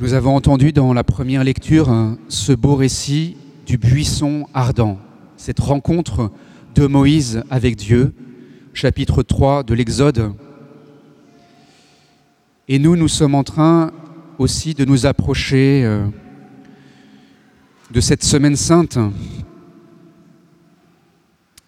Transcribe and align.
Nous 0.00 0.14
avons 0.14 0.34
entendu 0.34 0.72
dans 0.72 0.94
la 0.94 1.04
première 1.04 1.44
lecture 1.44 1.90
hein, 1.90 2.16
ce 2.30 2.52
beau 2.52 2.74
récit 2.74 3.36
du 3.66 3.76
buisson 3.76 4.46
ardent, 4.54 4.98
cette 5.36 5.60
rencontre 5.60 6.30
de 6.74 6.86
Moïse 6.86 7.42
avec 7.50 7.76
Dieu, 7.76 8.14
chapitre 8.72 9.22
3 9.22 9.62
de 9.62 9.74
l'Exode. 9.74 10.32
Et 12.66 12.78
nous, 12.78 12.96
nous 12.96 13.08
sommes 13.08 13.34
en 13.34 13.44
train 13.44 13.92
aussi 14.38 14.72
de 14.72 14.86
nous 14.86 15.04
approcher 15.04 15.84
euh, 15.84 16.06
de 17.90 18.00
cette 18.00 18.24
semaine 18.24 18.56
sainte, 18.56 18.98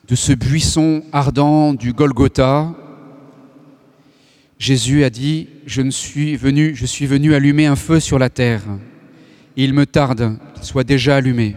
de 0.08 0.14
ce 0.14 0.32
buisson 0.32 1.02
ardent 1.12 1.74
du 1.74 1.92
Golgotha. 1.92 2.74
Jésus 4.62 5.02
a 5.02 5.10
dit, 5.10 5.48
je, 5.66 5.82
suis 5.90 6.36
venu, 6.36 6.76
je 6.76 6.86
suis 6.86 7.06
venu 7.06 7.34
allumer 7.34 7.66
un 7.66 7.74
feu 7.74 7.98
sur 7.98 8.20
la 8.20 8.30
terre. 8.30 8.62
Il 9.56 9.75
me 9.75 9.86
tarde 9.86 10.38
qu'il 10.54 10.62
soit 10.62 10.85
déjà 10.85 11.16
allumé. 11.16 11.57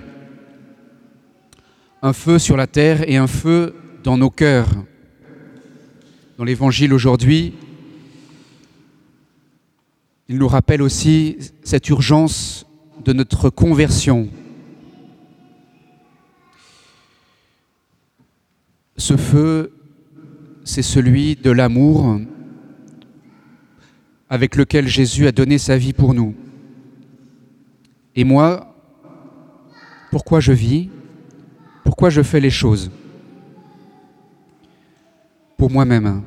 Un 2.02 2.14
feu 2.14 2.40
sur 2.40 2.58
la 2.58 2.66
terre 2.66 3.08
et 3.08 3.18
un 3.18 3.28
feu 3.28 3.76
dans 4.04 4.18
nos 4.18 4.32
cœurs. 4.32 4.72
Dans 6.40 6.44
l'Évangile 6.46 6.96
aujourd'hui, 6.96 7.54
il 10.28 10.40
nous 10.40 10.48
rappelle 10.48 10.82
aussi 10.82 11.38
cette 11.64 11.88
urgence 11.90 12.66
de 13.04 13.14
notre 13.14 13.52
conversion. 13.52 14.30
Ce 18.98 19.16
feu, 19.16 19.74
c'est 20.64 20.82
celui 20.82 21.36
de 21.36 21.52
l'amour 21.52 22.20
avec 24.30 24.56
lequel 24.56 24.88
Jésus 24.88 25.28
a 25.28 25.32
donné 25.32 25.58
sa 25.58 25.78
vie 25.78 25.94
pour 25.94 26.14
nous. 26.14 26.36
Et 28.16 28.24
moi, 28.24 28.74
pourquoi 30.12 30.40
je 30.40 30.52
vis? 30.52 30.90
Pourquoi 31.84 32.10
je 32.10 32.24
fais 32.24 32.40
les 32.40 32.50
choses? 32.50 32.90
Pour 35.58 35.70
moi-même. 35.70 36.24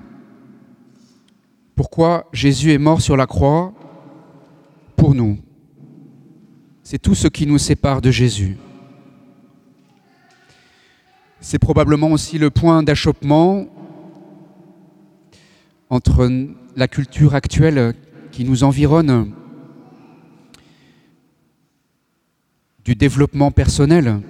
Pourquoi 1.75 2.29
Jésus 2.33 2.73
est 2.73 2.79
mort 2.79 3.01
sur 3.01 3.17
la 3.17 3.27
croix? 3.27 3.73
Pour 4.97 5.15
nous. 5.15 5.39
C'est 6.83 6.99
tout 6.99 7.15
ce 7.15 7.29
qui 7.29 7.47
nous 7.47 7.59
sépare 7.59 8.01
de 8.01 8.11
Jésus. 8.11 8.57
C'est 11.41 11.59
probablement 11.59 12.11
aussi 12.11 12.39
le 12.39 12.51
point 12.51 12.83
d'achoppement 12.83 13.67
entre 15.91 16.31
la 16.77 16.89
culture 16.89 17.35
actuelle 17.35 17.95
qui 18.31 18.45
nous 18.45 18.65
environne, 18.65 19.33
du 22.85 22.95
développement 22.95 23.51
personnel, 23.51 24.21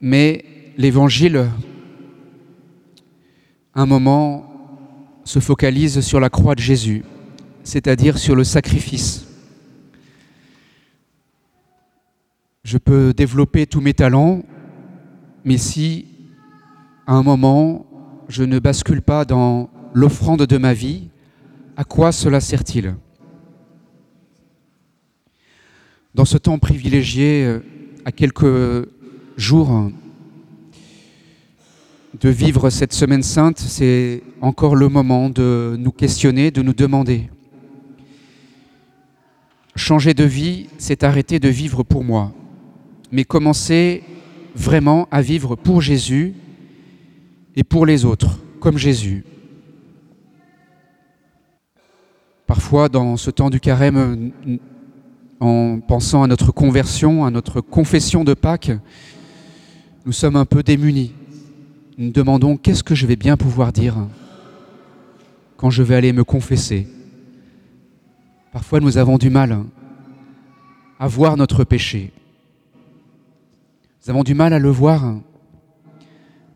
mais 0.00 0.44
l'Évangile, 0.76 1.48
un 3.74 3.86
moment, 3.86 4.46
se 5.24 5.40
focalise 5.40 6.00
sur 6.00 6.20
la 6.20 6.30
croix 6.30 6.54
de 6.54 6.60
Jésus, 6.60 7.04
c'est-à-dire 7.62 8.18
sur 8.18 8.34
le 8.34 8.44
sacrifice. 8.44 9.26
Je 12.64 12.78
peux 12.78 13.12
développer 13.12 13.66
tous 13.66 13.80
mes 13.80 13.94
talents, 13.94 14.42
mais 15.44 15.58
si 15.58 16.06
à 17.06 17.14
un 17.14 17.22
moment 17.22 17.86
je 18.28 18.42
ne 18.42 18.58
bascule 18.58 19.02
pas 19.02 19.24
dans 19.24 19.70
l'offrande 19.94 20.42
de 20.42 20.58
ma 20.58 20.74
vie, 20.74 21.08
à 21.76 21.84
quoi 21.84 22.10
cela 22.10 22.40
sert-il? 22.40 22.96
Dans 26.14 26.24
ce 26.24 26.36
temps 26.36 26.58
privilégié, 26.58 27.44
euh, 27.44 27.60
à 28.04 28.12
quelques 28.12 28.88
jours 29.36 29.90
de 32.20 32.28
vivre 32.28 32.70
cette 32.70 32.92
semaine 32.92 33.22
sainte, 33.22 33.58
c'est 33.58 34.22
encore 34.40 34.74
le 34.74 34.88
moment 34.88 35.28
de 35.28 35.76
nous 35.78 35.92
questionner, 35.92 36.50
de 36.50 36.62
nous 36.62 36.72
demander. 36.72 37.28
Changer 39.76 40.14
de 40.14 40.24
vie, 40.24 40.68
c'est 40.78 41.04
arrêter 41.04 41.38
de 41.38 41.48
vivre 41.48 41.82
pour 41.82 42.02
moi, 42.02 42.32
mais 43.12 43.24
commencer 43.24 44.02
vraiment 44.54 45.06
à 45.10 45.20
vivre 45.20 45.54
pour 45.54 45.82
Jésus 45.82 46.34
et 47.56 47.64
pour 47.64 47.86
les 47.86 48.04
autres, 48.04 48.38
comme 48.60 48.78
Jésus. 48.78 49.24
Parfois, 52.46 52.88
dans 52.88 53.16
ce 53.16 53.30
temps 53.30 53.50
du 53.50 53.58
carême, 53.58 54.30
en 55.40 55.80
pensant 55.80 56.22
à 56.22 56.26
notre 56.28 56.52
conversion, 56.52 57.24
à 57.24 57.30
notre 57.30 57.60
confession 57.60 58.22
de 58.22 58.34
Pâques, 58.34 58.72
nous 60.04 60.12
sommes 60.12 60.36
un 60.36 60.44
peu 60.44 60.62
démunis 60.62 61.12
nous 61.98 62.10
demandons 62.10 62.58
qu'est-ce 62.58 62.84
que 62.84 62.94
je 62.94 63.06
vais 63.06 63.16
bien 63.16 63.38
pouvoir 63.38 63.72
dire 63.72 63.96
quand 65.56 65.70
je 65.70 65.82
vais 65.82 65.94
aller 65.94 66.12
me 66.12 66.24
confesser? 66.24 66.86
Parfois 68.52 68.80
nous 68.80 68.98
avons 68.98 69.16
du 69.16 69.30
mal 69.30 69.64
à 70.98 71.08
voir 71.08 71.38
notre 71.38 71.64
péché. 71.64 72.12
Nous 74.04 74.10
avons 74.10 74.24
du 74.24 74.34
mal 74.34 74.52
à 74.52 74.58
le 74.58 74.68
voir 74.68 75.14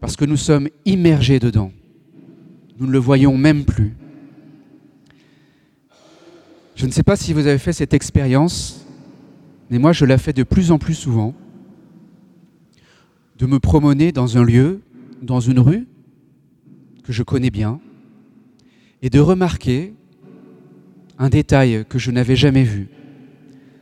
parce 0.00 0.16
que 0.16 0.25
nous 0.25 0.37
sommes 0.37 0.69
immergés 0.84 1.38
dedans. 1.38 1.72
Nous 2.78 2.87
ne 2.87 2.93
le 2.93 2.99
voyons 2.99 3.37
même 3.37 3.65
plus. 3.65 3.94
Je 6.75 6.87
ne 6.87 6.91
sais 6.91 7.03
pas 7.03 7.16
si 7.16 7.34
vous 7.34 7.47
avez 7.47 7.59
fait 7.59 7.75
cette 7.75 7.93
expérience, 7.93 8.87
mais 9.69 9.78
moi 9.78 9.93
je 9.93 10.06
la 10.06 10.16
fais 10.16 10.33
de 10.33 10.43
plus 10.43 10.72
en 10.72 10.78
plus 10.78 10.94
souvent, 10.94 11.34
de 13.38 13.47
me 13.47 13.59
promener 13.59 14.12
dans 14.12 14.38
un 14.38 14.44
lieu 14.44 14.81
dans 15.22 15.41
une 15.41 15.61
rue 15.61 15.87
que 17.05 17.12
je 17.12 17.22
connais 17.22 17.50
bien 17.50 17.81
et 19.03 19.11
de 19.11 19.21
remarquer 19.21 19.94
un 21.19 21.28
détail 21.28 21.84
que 21.88 21.99
je 21.99 22.11
n'avais 22.11 22.37
jamais 22.37 22.65
vu. 22.65 22.88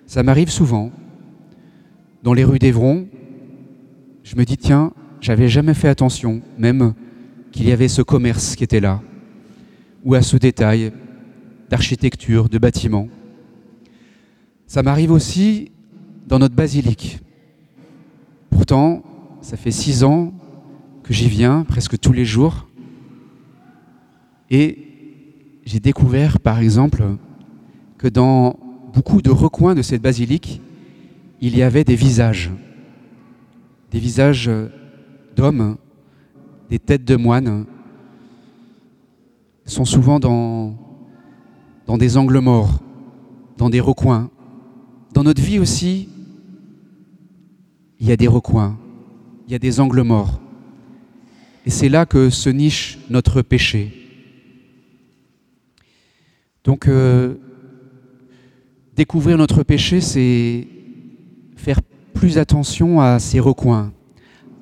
Ça 0.06 0.22
m'arrive 0.22 0.50
souvent. 0.50 0.90
Dans 2.24 2.34
les 2.34 2.42
rues 2.42 2.58
d'Evron, 2.58 3.06
je 4.24 4.34
me 4.34 4.44
dis, 4.44 4.56
tiens, 4.56 4.92
j'avais 5.20 5.48
jamais 5.48 5.74
fait 5.74 5.88
attention, 5.88 6.40
même 6.58 6.94
qu'il 7.52 7.68
y 7.68 7.72
avait 7.72 7.88
ce 7.88 8.02
commerce 8.02 8.56
qui 8.56 8.64
était 8.64 8.80
là, 8.80 9.00
ou 10.04 10.14
à 10.14 10.22
ce 10.22 10.36
détail 10.36 10.92
d'architecture, 11.68 12.48
de 12.48 12.58
bâtiment. 12.58 13.08
Ça 14.66 14.82
m'arrive 14.82 15.12
aussi 15.12 15.72
dans 16.26 16.38
notre 16.38 16.54
basilique. 16.54 17.20
Pourtant, 18.50 19.02
ça 19.40 19.56
fait 19.56 19.70
six 19.70 20.04
ans 20.04 20.32
que 21.02 21.14
j'y 21.14 21.28
viens 21.28 21.64
presque 21.64 21.98
tous 21.98 22.12
les 22.12 22.24
jours. 22.24 22.68
Et 24.50 24.78
j'ai 25.64 25.80
découvert, 25.80 26.38
par 26.40 26.58
exemple, 26.58 27.02
que 27.96 28.08
dans 28.08 28.58
beaucoup 28.92 29.22
de 29.22 29.30
recoins 29.30 29.74
de 29.74 29.82
cette 29.82 30.02
basilique, 30.02 30.60
il 31.40 31.56
y 31.56 31.62
avait 31.62 31.84
des 31.84 31.94
visages. 31.94 32.50
Des 33.90 33.98
visages 33.98 34.50
d'hommes, 35.38 35.76
des 36.68 36.80
têtes 36.80 37.04
de 37.04 37.14
moines, 37.14 37.64
sont 39.66 39.84
souvent 39.84 40.18
dans, 40.18 40.76
des 41.96 42.16
angles 42.16 42.40
morts, 42.40 42.80
dans 43.56 43.70
des 43.70 43.78
recoins. 43.78 44.30
Dans 45.14 45.22
notre 45.22 45.40
vie 45.40 45.60
aussi, 45.60 46.08
il 48.00 48.08
y 48.08 48.10
a 48.10 48.16
des 48.16 48.26
recoins, 48.26 48.76
il 49.46 49.52
y 49.52 49.54
a 49.54 49.60
des 49.60 49.78
angles 49.78 50.02
morts. 50.02 50.40
Et 51.64 51.70
c'est 51.70 51.88
là 51.88 52.04
que 52.04 52.30
se 52.30 52.50
niche 52.50 52.98
notre 53.08 53.40
péché. 53.42 53.92
Donc, 56.64 56.88
euh, 56.88 57.36
découvrir 58.96 59.38
notre 59.38 59.62
péché, 59.62 60.00
c'est 60.00 60.66
faire 61.54 61.80
plus 62.12 62.38
attention 62.38 63.00
à 63.00 63.20
ces 63.20 63.38
recoins, 63.38 63.92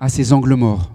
à 0.01 0.09
ces 0.09 0.33
angles 0.33 0.55
morts. 0.55 0.93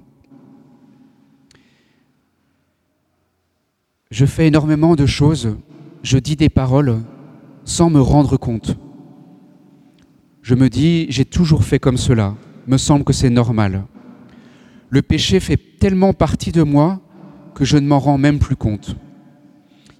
Je 4.09 4.25
fais 4.25 4.48
énormément 4.48 4.95
de 4.95 5.06
choses, 5.06 5.56
je 6.03 6.18
dis 6.18 6.36
des 6.36 6.50
paroles 6.50 7.01
sans 7.63 7.89
me 7.89 8.01
rendre 8.01 8.38
compte. 8.38 8.77
Je 10.42 10.56
me 10.56 10.69
dis, 10.69 11.06
j'ai 11.09 11.25
toujours 11.25 11.63
fait 11.63 11.80
comme 11.80 11.98
cela, 11.98 12.36
me 12.68 12.77
semble 12.77 13.03
que 13.03 13.13
c'est 13.13 13.30
normal 13.30 13.86
le 14.92 15.01
péché 15.01 15.39
fait 15.39 15.57
tellement 15.57 16.13
partie 16.13 16.51
de 16.51 16.62
moi 16.62 17.00
que 17.56 17.65
je 17.65 17.77
ne 17.77 17.88
m'en 17.88 17.98
rends 17.98 18.18
même 18.18 18.39
plus 18.39 18.57
compte. 18.57 18.98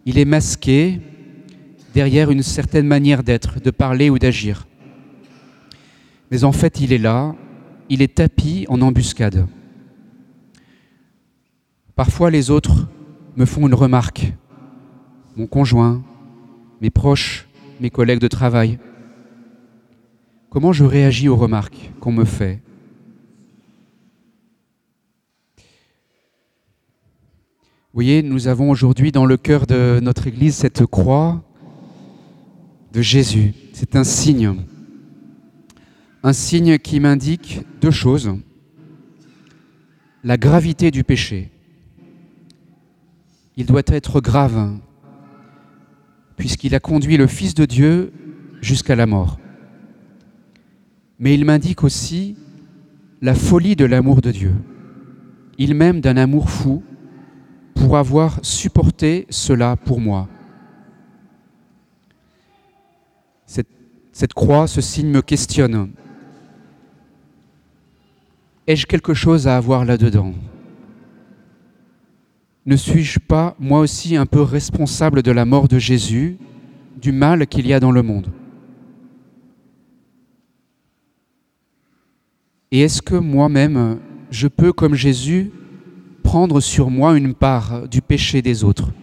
Il 0.06 0.20
est 0.20 0.26
masqué 0.26 1.00
derrière 1.94 2.30
une 2.30 2.44
certaine 2.44 2.86
manière 2.86 3.24
d'être, 3.24 3.62
de 3.62 3.72
parler 3.72 4.10
ou 4.10 4.20
d'agir. 4.20 4.68
Mais 6.30 6.44
en 6.44 6.52
fait, 6.52 6.82
il 6.82 6.92
est 6.92 6.98
là, 6.98 7.36
il 7.92 8.02
est 8.02 8.16
tapis 8.16 8.66
en 8.70 8.82
embuscade. 8.82 9.46
Parfois, 11.94 12.32
les 12.32 12.50
autres 12.50 12.88
me 13.36 13.44
font 13.44 13.68
une 13.68 13.74
remarque. 13.74 14.32
Mon 15.36 15.46
conjoint, 15.46 16.02
mes 16.80 16.90
proches, 16.90 17.50
mes 17.82 17.90
collègues 17.90 18.20
de 18.20 18.30
travail 18.30 18.80
Comment 20.50 20.72
je 20.72 20.86
réagis 20.86 21.28
aux 21.28 21.36
remarques 21.36 21.92
qu'on 22.00 22.12
me 22.14 22.26
fait? 22.26 22.62
Vous 25.58 25.64
voyez, 27.94 28.24
nous 28.24 28.48
avons 28.48 28.70
aujourd'hui 28.70 29.12
dans 29.12 29.26
le 29.26 29.36
cœur 29.36 29.68
de 29.68 30.00
notre 30.02 30.28
Église 30.28 30.56
cette 30.56 30.86
croix 30.86 31.44
de 32.94 33.02
Jésus. 33.02 33.54
C'est 33.74 33.98
un 33.98 34.06
signe. 34.06 34.56
Un 36.24 36.34
signe 36.34 36.78
qui 36.78 37.00
m'indique 37.00 37.62
deux 37.82 37.92
choses. 37.92 38.32
La 40.24 40.38
gravité 40.38 40.92
du 40.92 41.04
péché. 41.04 41.52
Il 43.58 43.66
doit 43.66 43.82
être 43.88 44.22
grave, 44.22 44.78
puisqu'il 46.38 46.76
a 46.76 46.80
conduit 46.80 47.18
le 47.18 47.28
Fils 47.28 47.54
de 47.54 47.66
Dieu 47.66 48.14
jusqu'à 48.62 48.96
la 48.96 49.06
mort. 49.06 49.40
Mais 51.20 51.34
il 51.34 51.46
m'indique 51.46 51.84
aussi 51.84 52.36
la 53.22 53.36
folie 53.36 53.76
de 53.76 53.86
l'amour 53.86 54.22
de 54.22 54.32
Dieu. 54.32 54.54
Il 55.58 55.76
m'aime 55.76 56.02
d'un 56.02 56.18
amour 56.18 56.50
fou 56.50 56.84
pour 57.76 57.98
avoir 57.98 58.40
supporté 58.44 59.28
cela 59.30 59.76
pour 59.76 60.00
moi. 60.00 60.28
Cette, 64.14 64.34
croix, 64.34 64.68
ce 64.68 64.82
signe 64.82 65.10
me 65.10 65.22
questionne. 65.22 65.92
Ai-je 68.72 68.86
quelque 68.86 69.14
chose 69.14 69.50
à 69.50 69.58
avoir 69.58 69.84
là-dedans? 69.84 70.34
Ne 72.66 72.78
suis-je 72.78 73.20
pas 73.20 73.54
moi 73.60 73.82
aussi 73.82 74.16
un 74.16 74.26
peu 74.26 74.42
responsable 74.42 75.22
de 75.24 75.32
la 75.32 75.44
mort 75.44 75.68
de 75.68 75.78
Jésus, 75.78 76.38
du 76.96 77.12
mal 77.12 77.48
qu'il 77.48 77.68
y 77.68 77.74
a 77.74 77.82
dans 77.82 77.92
le 77.92 78.02
monde? 78.02 78.28
Et 82.72 82.80
est-ce 82.80 83.02
que 83.02 83.16
moi-même, 83.16 84.00
je 84.30 84.48
peux, 84.48 84.72
comme 84.72 84.96
Jésus, 84.96 85.52
prendre 86.24 86.62
sur 86.62 86.90
moi 86.90 87.18
une 87.18 87.34
part 87.34 87.90
du 87.90 88.02
péché 88.02 88.42
des 88.42 88.64
autres, 88.64 88.94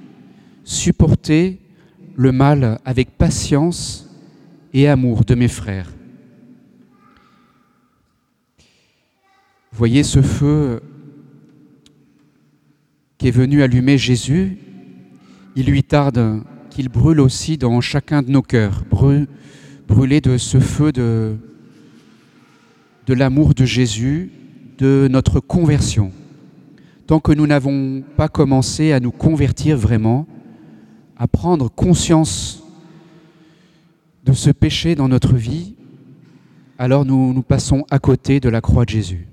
supporter 0.64 1.60
le 2.16 2.32
mal 2.32 2.78
avec 2.86 3.18
patience 3.18 4.08
et 4.72 4.88
amour 4.88 5.26
de 5.26 5.34
mes 5.34 5.48
frères? 5.48 5.92
Voyez 9.78 10.02
ce 10.02 10.22
feu 10.22 10.80
qui 13.16 13.28
est 13.28 13.30
venu 13.30 13.62
allumer 13.62 13.96
Jésus, 13.96 14.58
il 15.54 15.66
lui 15.66 15.84
tarde 15.84 16.42
qu'il 16.68 16.88
brûle 16.88 17.20
aussi 17.20 17.58
dans 17.58 17.80
chacun 17.80 18.22
de 18.22 18.28
nos 18.32 18.42
cœurs, 18.42 18.82
brûler 19.86 20.20
de 20.20 20.36
ce 20.36 20.58
feu 20.58 20.90
de, 20.90 21.36
de 23.06 23.14
l'amour 23.14 23.54
de 23.54 23.64
Jésus, 23.64 24.32
de 24.78 25.06
notre 25.08 25.38
conversion. 25.38 26.10
Tant 27.06 27.20
que 27.20 27.30
nous 27.30 27.46
n'avons 27.46 28.02
pas 28.16 28.26
commencé 28.26 28.90
à 28.90 28.98
nous 28.98 29.12
convertir 29.12 29.76
vraiment, 29.78 30.26
à 31.16 31.28
prendre 31.28 31.70
conscience 31.70 32.64
de 34.24 34.32
ce 34.32 34.50
péché 34.50 34.96
dans 34.96 35.06
notre 35.06 35.36
vie, 35.36 35.76
alors 36.78 37.04
nous 37.04 37.32
nous 37.32 37.42
passons 37.42 37.84
à 37.92 38.00
côté 38.00 38.40
de 38.40 38.48
la 38.48 38.60
croix 38.60 38.84
de 38.84 38.90
Jésus. 38.90 39.27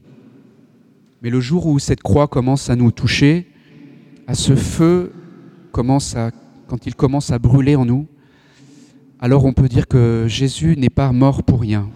Mais 1.25 1.31
le 1.31 1.39
jour 1.39 1.65
où 1.65 1.79
cette 1.79 2.03
croix 2.03 2.27
commence 2.27 2.69
à 2.69 2.75
nous 2.75 2.91
toucher, 2.91 3.47
à 4.27 4.35
ce 4.35 4.55
feu 4.55 5.11
commence 5.71 6.15
à, 6.15 6.29
quand 6.67 6.85
il 6.85 6.93
commence 6.93 7.31
à 7.31 7.39
brûler 7.39 7.75
en 7.75 7.83
nous, 7.83 8.05
alors 9.19 9.43
on 9.45 9.51
peut 9.51 9.67
dire 9.67 9.87
que 9.87 10.25
Jésus 10.27 10.75
n'est 10.77 10.91
pas 10.91 11.11
mort 11.11 11.41
pour 11.41 11.61
rien 11.61 11.89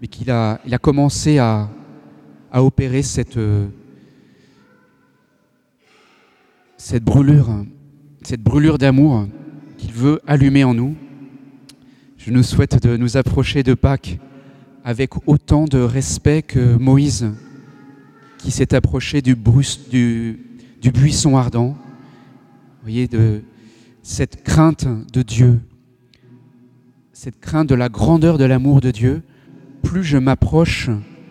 mais 0.00 0.08
qu'il 0.08 0.30
a, 0.30 0.58
commencé 0.80 1.36
à, 1.36 1.68
opérer 2.54 3.02
cette, 3.02 3.38
cette 6.78 7.04
brûlure, 7.04 7.66
cette 8.22 8.40
brûlure 8.40 8.78
d'amour 8.78 9.26
qu'il 9.76 9.92
veut 9.92 10.18
allumer 10.26 10.64
en 10.64 10.72
nous. 10.72 10.96
Je 12.16 12.30
nous 12.30 12.42
souhaite 12.42 12.82
de 12.82 12.96
nous 12.96 13.18
approcher 13.18 13.62
de 13.62 13.74
Pâques 13.74 14.18
avec 14.82 15.10
autant 15.28 15.66
de 15.66 15.78
respect 15.78 16.40
que 16.40 16.78
Moïse, 16.78 17.30
qui 18.42 18.50
s'est 18.50 18.74
approché 18.74 19.22
du, 19.22 19.34
buisson 19.34 21.36
ardent. 21.36 21.68
Vous 21.68 22.82
voyez, 22.82 23.06
de 23.06 23.42
cette 24.02 24.42
crainte 24.42 24.86
de 25.12 25.22
Dieu, 25.22 25.60
cette 27.12 27.38
crainte 27.38 27.68
de 27.68 27.74
la 27.74 27.88
grandeur 27.88 28.38
de 28.38 28.44
l'amour 28.44 28.80
de 28.80 28.90
Dieu, 28.90 29.22
plus 29.82 30.02
je 30.02 30.16
m'approche 30.16 30.88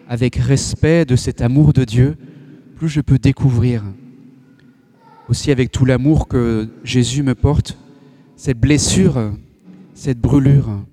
avec 0.07 0.35
respect 0.35 1.06
de 1.06 1.15
cet 1.15 1.41
amour 1.41 1.73
de 1.73 1.83
Dieu, 1.83 2.15
plus 2.75 2.89
je 2.89 3.01
peux 3.01 3.17
découvrir 3.17 3.83
aussi 5.27 5.51
avec 5.51 5.71
tout 5.71 5.85
l'amour 5.85 6.27
que 6.27 6.69
Jésus 6.83 7.21
me 7.21 7.35
porte, 7.35 7.77
cette 8.35 8.59
blessure, 8.59 9.33
cette 9.94 10.19
brûlure, 10.19 10.83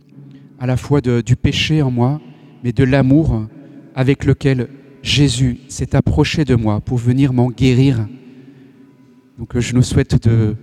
à 0.59 0.67
la 0.67 0.77
fois 0.77 1.01
du 1.01 1.37
péché 1.37 1.81
en 1.81 1.91
moi, 1.91 2.21
mais 2.63 2.73
de 2.73 2.85
l'amour 2.85 3.47
avec 3.95 4.25
lequel 4.25 4.69
Jésus 5.07 5.61
s'est 5.69 5.95
approché 5.95 6.45
de 6.45 6.57
moi 6.57 6.81
pour 6.81 6.99
venir 6.99 7.33
m'en 7.33 7.49
guérir. 7.49 8.09
Donc 9.39 9.57
je 9.57 9.73
nous 9.73 9.83
souhaite 9.83 10.27
de 10.27 10.57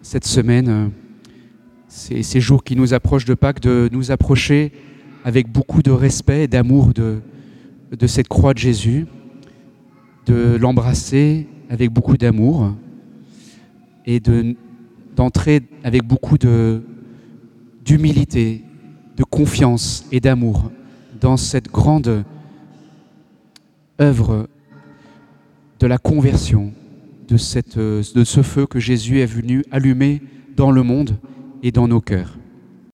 cette 0.00 0.24
semaine, 0.24 0.90
ces, 1.86 2.22
ces 2.22 2.40
jours 2.40 2.64
qui 2.64 2.76
nous 2.76 2.94
approchent 2.94 3.26
de 3.26 3.34
Pâques, 3.34 3.60
de 3.60 3.90
nous 3.92 4.10
approcher 4.10 4.72
avec 5.22 5.52
beaucoup 5.52 5.82
de 5.82 5.90
respect 5.90 6.44
et 6.44 6.48
d'amour 6.48 6.94
de 6.94 7.20
cette 8.06 8.28
croix 8.28 8.54
de 8.54 8.58
Jésus, 8.58 9.06
de 10.24 10.56
l'embrasser 10.58 11.46
avec 11.68 11.90
beaucoup 11.90 12.16
d'amour 12.16 12.74
et 14.06 14.18
d'entrer 15.14 15.60
avec 15.84 16.04
beaucoup 16.04 16.38
d'humilité, 17.84 18.64
de, 19.18 19.24
confiance 19.24 20.06
et 20.10 20.20
d'amour 20.20 20.70
dans 21.20 21.36
cette 21.36 21.70
grande 21.70 22.24
œuvre 24.00 24.48
de 25.80 25.86
la 25.86 25.98
conversion, 25.98 26.72
de, 27.28 27.36
cette, 27.36 27.78
de 27.78 28.24
ce 28.24 28.42
feu 28.42 28.66
que 28.66 28.80
Jésus 28.80 29.20
est 29.20 29.26
venu 29.26 29.64
allumer 29.70 30.22
dans 30.56 30.70
le 30.70 30.82
monde 30.82 31.16
et 31.62 31.72
dans 31.72 31.88
nos 31.88 32.00
cœurs. 32.00 32.37